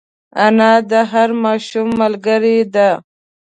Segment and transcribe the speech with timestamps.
[0.45, 2.89] انا د هر ماشوم ملګرې ده